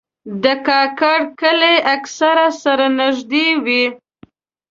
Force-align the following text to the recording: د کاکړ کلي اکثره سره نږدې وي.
د 0.43 0.45
کاکړ 0.67 1.17
کلي 1.41 1.75
اکثره 1.95 2.47
سره 2.63 2.85
نږدې 2.99 3.47
وي. 3.65 3.83